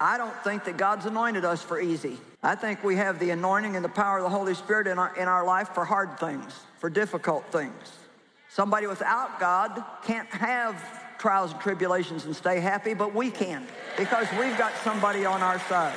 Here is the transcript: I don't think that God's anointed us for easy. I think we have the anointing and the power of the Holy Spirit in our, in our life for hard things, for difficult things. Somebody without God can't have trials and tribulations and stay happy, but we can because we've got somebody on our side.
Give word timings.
I 0.00 0.18
don't 0.18 0.36
think 0.44 0.64
that 0.64 0.76
God's 0.76 1.06
anointed 1.06 1.44
us 1.44 1.62
for 1.62 1.80
easy. 1.80 2.18
I 2.42 2.54
think 2.54 2.84
we 2.84 2.96
have 2.96 3.18
the 3.18 3.30
anointing 3.30 3.76
and 3.76 3.84
the 3.84 3.88
power 3.88 4.18
of 4.18 4.24
the 4.24 4.30
Holy 4.30 4.54
Spirit 4.54 4.86
in 4.86 4.98
our, 4.98 5.16
in 5.16 5.26
our 5.26 5.44
life 5.44 5.70
for 5.74 5.84
hard 5.84 6.18
things, 6.18 6.52
for 6.78 6.90
difficult 6.90 7.44
things. 7.50 7.92
Somebody 8.48 8.86
without 8.86 9.40
God 9.40 9.82
can't 10.04 10.28
have 10.28 10.76
trials 11.18 11.52
and 11.52 11.60
tribulations 11.60 12.24
and 12.24 12.36
stay 12.36 12.60
happy, 12.60 12.94
but 12.94 13.14
we 13.14 13.30
can 13.30 13.66
because 13.96 14.26
we've 14.38 14.56
got 14.58 14.72
somebody 14.84 15.24
on 15.24 15.42
our 15.42 15.58
side. 15.60 15.96